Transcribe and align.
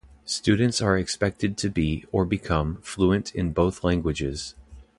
Students 0.25 0.81
are 0.81 0.97
expected 0.97 1.57
to 1.59 1.69
be, 1.69 2.05
or 2.11 2.25
become, 2.25 2.77
fluent 2.81 3.35
in 3.35 3.53
both 3.53 3.83
languages. 3.83 4.55